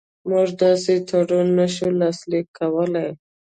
موږ 0.29 0.47
داسې 0.61 0.93
تړون 1.07 1.47
نه 1.59 1.67
شو 1.75 1.87
لاسلیک 1.99 2.47
کولای. 2.59 3.09